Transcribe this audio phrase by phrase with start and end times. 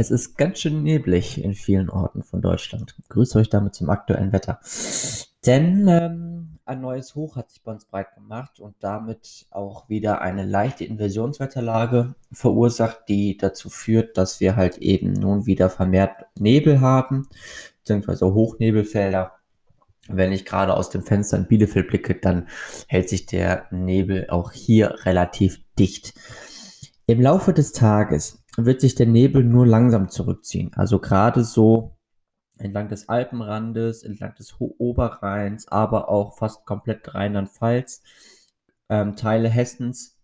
[0.00, 2.96] Es ist ganz schön neblig in vielen Orten von Deutschland.
[3.10, 4.58] Grüße euch damit zum aktuellen Wetter.
[5.44, 10.22] Denn ähm, ein neues Hoch hat sich bei uns breit gemacht und damit auch wieder
[10.22, 16.80] eine leichte Inversionswetterlage verursacht, die dazu führt, dass wir halt eben nun wieder vermehrt Nebel
[16.80, 17.28] haben,
[17.80, 19.32] beziehungsweise Hochnebelfelder.
[20.08, 22.48] Wenn ich gerade aus dem Fenster in Bielefeld blicke, dann
[22.88, 26.14] hält sich der Nebel auch hier relativ dicht.
[27.04, 30.72] Im Laufe des Tages wird sich der Nebel nur langsam zurückziehen.
[30.74, 31.96] Also gerade so
[32.58, 38.02] entlang des Alpenrandes, entlang des Oberrheins, aber auch fast komplett Rheinland-Pfalz,
[38.88, 40.18] ähm, Teile Hessens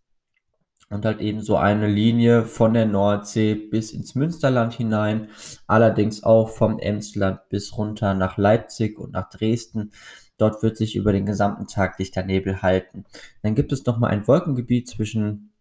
[0.89, 5.29] und halt eben so eine Linie von der Nordsee bis ins Münsterland hinein,
[5.67, 9.93] allerdings auch vom Emsland bis runter nach Leipzig und nach Dresden.
[10.39, 13.05] Dort wird sich über den gesamten Tag dichter Nebel halten.
[13.43, 15.53] Dann gibt es noch mal ein Wolkengebiet zwischen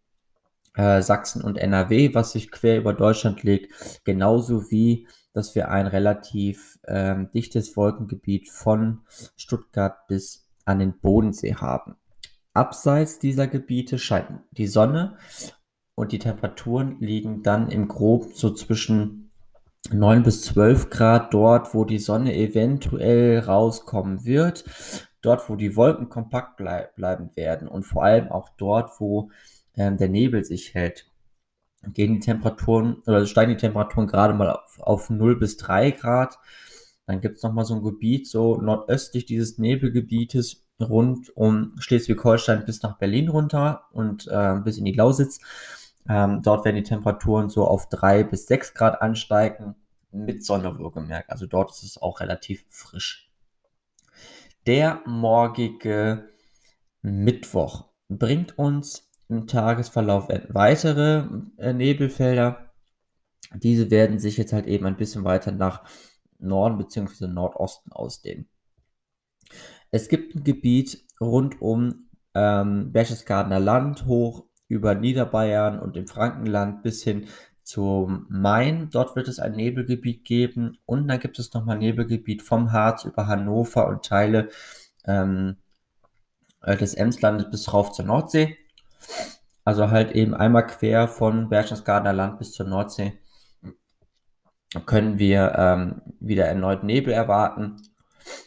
[0.75, 5.85] äh, Sachsen und NRW, was sich quer über Deutschland legt, genauso wie dass wir ein
[5.85, 9.01] relativ ähm, dichtes Wolkengebiet von
[9.35, 11.97] Stuttgart bis an den Bodensee haben.
[12.53, 15.17] Abseits dieser Gebiete scheint die Sonne
[15.93, 19.29] und die Temperaturen liegen dann im Grob so zwischen
[19.91, 24.63] 9 bis 12 Grad dort, wo die Sonne eventuell rauskommen wird,
[25.21, 29.31] dort, wo die Wolken kompakt bleib bleiben werden und vor allem auch dort, wo
[29.77, 31.09] ähm, der Nebel sich hält,
[31.93, 36.39] gehen die Temperaturen oder steigen die Temperaturen gerade mal auf, auf 0 bis 3 Grad.
[37.05, 42.81] Dann gibt es nochmal so ein Gebiet, so nordöstlich dieses Nebelgebietes, rund um Schleswig-Holstein bis
[42.81, 45.39] nach Berlin runter und äh, bis in die Lausitz.
[46.09, 49.75] Ähm, dort werden die Temperaturen so auf 3 bis 6 Grad ansteigen,
[50.11, 51.29] mit Sonne wohlgemerkt.
[51.29, 53.29] Also dort ist es auch relativ frisch.
[54.65, 56.29] Der morgige
[57.01, 61.27] Mittwoch bringt uns im Tagesverlauf weitere
[61.57, 62.71] äh, Nebelfelder.
[63.53, 65.83] Diese werden sich jetzt halt eben ein bisschen weiter nach
[66.39, 67.27] Norden bzw.
[67.27, 68.47] Nordosten ausdehnen.
[69.91, 76.83] Es gibt ein Gebiet rund um ähm, Berchtesgadener Land hoch über Niederbayern und im Frankenland
[76.83, 77.27] bis hin
[77.63, 78.89] zum Main.
[78.91, 83.27] Dort wird es ein Nebelgebiet geben und dann gibt es nochmal Nebelgebiet vom Harz über
[83.27, 84.49] Hannover und Teile
[85.05, 85.57] ähm,
[86.61, 88.57] äh, des Emslandes bis rauf zur Nordsee.
[89.63, 93.19] Also halt eben einmal quer von Berchtesgadener Land bis zur Nordsee
[94.85, 97.77] können wir ähm, wieder erneut Nebel erwarten.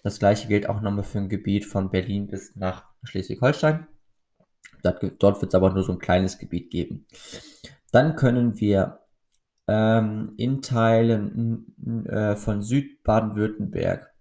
[0.03, 3.87] Das gleiche gilt auch nochmal für ein Gebiet von Berlin bis nach Schleswig-Holstein.
[4.83, 7.07] Dort, wird es aber nur so ein kleines Gebiet geben.
[7.91, 9.01] Dann können wir
[9.67, 14.13] ähm, in Teilen äh, von Südbaden-Württemberg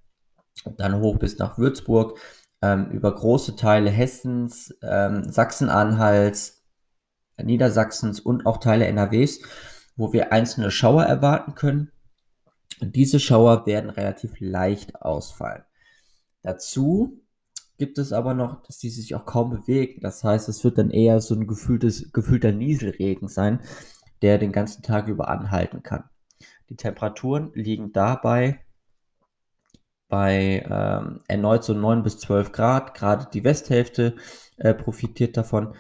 [0.78, 2.18] dann hoch bis nach Würzburg
[2.62, 6.63] ähm, über große Teile Hessens, ähm, Sachsen-Anhalts,
[7.41, 9.41] Niedersachsens und auch Teile NRWs,
[9.95, 11.91] wo wir einzelne Schauer erwarten können.
[12.81, 15.63] Und diese Schauer werden relativ leicht ausfallen.
[16.41, 17.22] Dazu
[17.78, 20.01] gibt es aber noch, dass die sich auch kaum bewegen.
[20.01, 23.62] Das heißt, es wird dann eher so ein gefühltes, gefühlter Nieselregen sein,
[24.22, 26.06] der den ganzen Tag über anhalten kann.
[26.69, 28.59] Die Temperaturen liegen dabei
[30.09, 32.94] bei ähm, erneut so 9 bis 12 Grad.
[32.94, 34.16] Gerade die Westhälfte
[34.57, 35.75] äh, profitiert davon.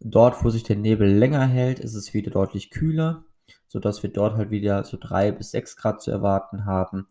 [0.00, 3.24] Dort, wo sich der Nebel länger hält, ist es wieder deutlich kühler,
[3.66, 7.06] sodass wir dort halt wieder so 3 bis 6 Grad zu erwarten haben.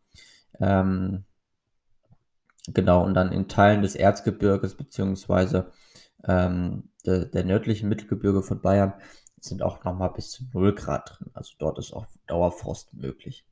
[0.59, 1.25] Ähm,
[2.67, 5.71] genau, und dann in Teilen des Erzgebirges beziehungsweise
[6.25, 8.93] ähm, de, der nördlichen Mittelgebirge von Bayern
[9.39, 11.31] sind auch nochmal bis zu 0 Grad drin.
[11.33, 13.45] Also dort ist auch Dauerfrost möglich.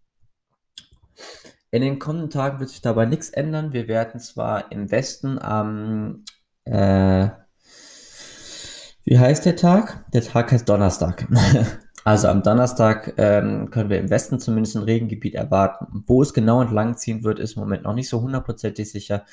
[1.76, 3.74] In den kommenden Tagen wird sich dabei nichts ändern.
[3.74, 6.24] Wir werden zwar im Westen am,
[6.64, 7.28] äh,
[9.04, 10.10] wie heißt der Tag?
[10.14, 11.28] Der Tag heißt Donnerstag.
[12.06, 16.06] also am Donnerstag ähm, können wir im Westen zumindest ein Regengebiet erwarten.
[16.08, 19.26] Wo es genau entlang ziehen wird, ist im Moment noch nicht so hundertprozentig sicher.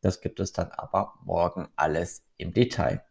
[0.00, 3.02] Das gibt es dann aber morgen alles im Detail.